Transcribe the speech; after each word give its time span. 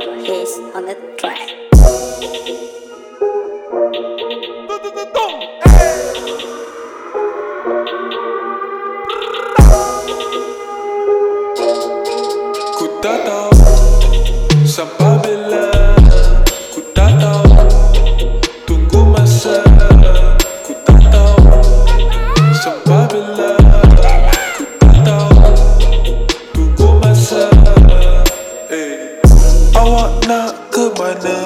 He's 0.00 0.30
is 0.30 0.58
on 0.74 0.86
the 0.86 0.94
track. 1.18 1.50
Cuidado, 12.78 13.50
mana? 31.10 31.36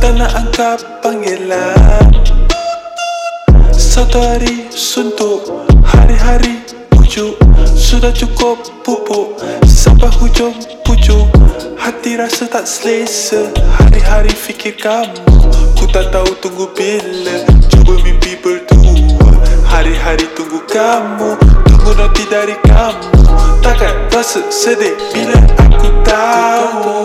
Tak 0.00 0.12
nak 0.20 0.32
angkat 0.36 0.80
panggilan. 1.00 2.12
Satu 3.72 4.20
hari 4.20 4.68
suntuk 4.70 5.48
Hari-hari 5.82 6.60
pujuk 6.92 7.34
Sudah 7.74 8.14
cukup 8.14 8.62
pupuk 8.86 9.38
Sampai 9.66 10.06
hujung 10.22 10.54
pujuk 10.86 11.26
Hati 11.78 12.14
rasa 12.14 12.46
tak 12.46 12.66
selesa 12.68 13.50
Hari-hari 13.80 14.30
fikir 14.30 14.78
kamu. 14.78 15.18
Ku 15.74 15.86
tak 15.90 16.14
tahu 16.14 16.30
tunggu 16.38 16.70
bila 16.74 17.42
Cuba 17.70 17.98
mimpi 18.06 18.38
berdua. 18.38 19.34
Hari-hari 19.66 20.30
tunggu 20.38 20.62
kamu 20.68 21.34
Tunggu 21.66 21.90
nanti 21.98 22.22
dari 22.28 22.54
kamu. 22.66 23.18
Takkan 23.62 23.94
rasa 24.14 24.42
sedih 24.50 24.94
bila 25.14 25.38
aku 25.58 25.88
tahu 26.06 26.96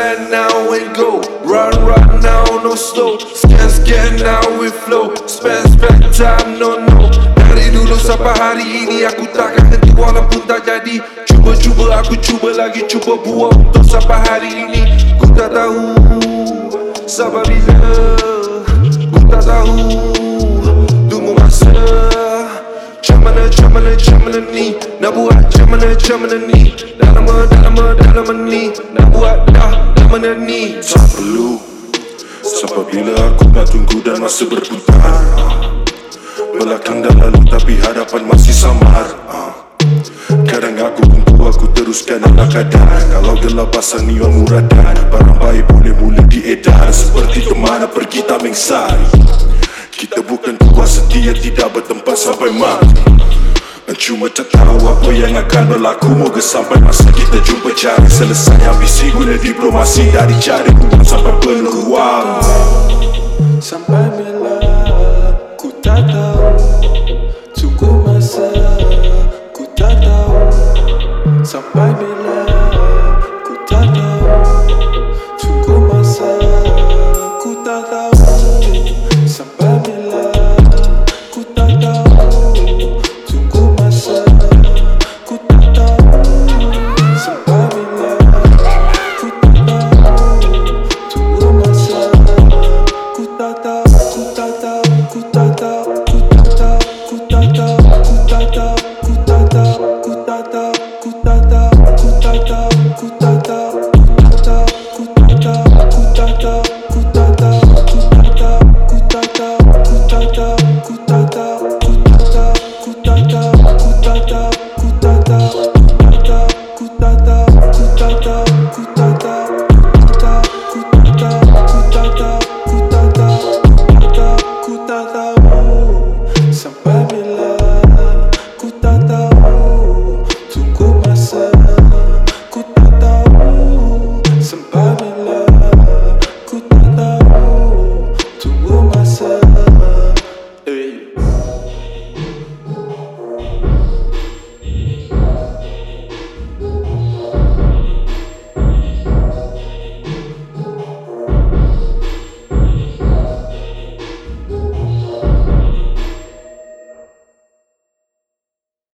Plan 0.00 0.30
now 0.30 0.72
and 0.72 0.96
go. 0.96 1.20
Run, 1.44 1.76
run 1.84 2.22
now, 2.22 2.44
no 2.64 2.74
slow. 2.74 3.18
Scan, 3.18 3.68
scan 3.68 4.16
now 4.16 4.40
we 4.58 4.70
flow. 4.70 5.12
Spend, 5.28 5.76
spend 5.76 6.00
time, 6.16 6.56
no, 6.56 6.80
no. 6.88 7.04
Dari 7.36 7.68
dulu 7.68 8.00
sampai 8.00 8.32
hari 8.40 8.64
ini 8.64 9.04
aku 9.04 9.28
takkan 9.28 9.68
henti 9.68 9.92
walaupun 9.92 10.48
tak 10.48 10.64
jadi. 10.64 11.04
Cuba, 11.28 11.52
cuba, 11.52 12.00
aku 12.00 12.16
cuba 12.16 12.48
lagi, 12.56 12.80
cuba 12.88 13.20
buat 13.20 13.52
untuk 13.52 13.84
sampai 13.84 14.24
hari 14.24 14.50
ini. 14.64 14.82
Ku 15.20 15.28
tak 15.36 15.52
tahu 15.52 15.92
sampai 17.04 17.44
bila. 17.44 17.92
Ku 19.04 19.20
tak 19.28 19.44
tahu 19.44 19.84
tunggu 21.12 21.36
masa. 21.36 21.76
Macam 22.96 23.18
mana, 23.20 23.40
macam 23.44 23.68
mana, 23.68 23.90
macam 23.92 24.18
mana 24.24 24.40
ni 24.48 24.66
Nak 25.00 25.10
buat 25.12 25.36
macam 25.40 25.66
mana, 25.72 25.86
macam 25.92 26.16
mana 26.20 26.36
ni 26.36 26.62
Dah 27.00 27.10
lama, 27.16 27.36
dah 27.48 27.60
lama, 27.64 27.84
dah 27.96 28.10
lama 28.12 28.32
ni 28.44 28.62
Nak 28.92 29.06
buat 29.08 29.36
dah 29.56 29.79
mana 30.20 30.36
ni? 30.36 30.76
Tak 30.84 31.16
perlu. 31.16 31.56
Sampai 32.44 32.84
bila 32.92 33.16
aku 33.32 33.48
nak 33.56 33.64
tunggu 33.72 34.04
dan 34.04 34.20
masa 34.20 34.44
berputar. 34.44 35.16
Belakang 36.60 37.00
dah 37.00 37.14
lalu 37.24 37.40
tapi 37.48 37.80
hadapan 37.80 38.28
masih 38.28 38.52
samar. 38.52 39.16
Ah. 39.32 39.56
Kadang 40.44 40.76
aku 40.76 41.08
tunggu 41.08 41.40
aku 41.40 41.72
teruskan 41.72 42.20
ala 42.20 42.44
kadar. 42.52 43.00
Kalau 43.08 43.32
gelap 43.40 43.72
pasang 43.72 44.04
neon 44.04 44.44
muradan 44.44 44.92
Barang 45.08 45.40
baik 45.40 45.64
boleh 45.72 45.96
mula 45.96 46.20
diedar. 46.28 46.92
Seperti 46.92 47.48
kemana 47.48 47.88
pergi 47.88 48.20
tameng 48.28 48.52
sari? 48.52 49.08
Kita 49.88 50.20
bukan 50.20 50.60
tua 50.60 50.84
setia 50.84 51.32
tidak 51.32 51.72
bertempat 51.72 52.16
sampai 52.20 52.52
mati 52.52 53.39
Cuma 53.98 54.30
tak 54.30 54.46
tahu 54.54 54.86
apa 54.86 55.10
yang 55.10 55.34
akan 55.34 55.64
berlaku? 55.66 56.14
Moga 56.14 56.38
sampai 56.38 56.78
masa 56.78 57.10
kita 57.10 57.42
jumpa 57.42 57.74
cari 57.74 58.06
selesai. 58.06 58.58
Ambisi 58.70 59.10
Guna 59.10 59.34
diplomasi 59.34 60.14
dari 60.14 60.34
cari 60.38 60.70
buang 60.70 61.02
sampai 61.02 61.34
penuh 61.42 61.90
ruang 61.90 62.38
Sampai 63.58 64.06
bila 64.14 64.56
ku 65.58 65.74
tak 65.82 66.06
tahu? 66.06 66.54
Tunggu 67.58 67.90
masa 68.06 68.48
ku 69.50 69.66
tak 69.74 69.98
tahu. 70.00 70.38
Sampai 71.42 71.90
bila 71.98 72.09
muchacho 105.98 106.69